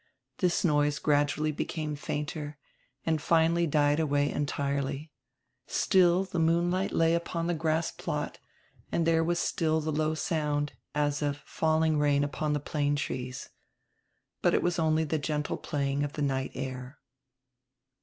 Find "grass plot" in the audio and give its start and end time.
7.53-8.39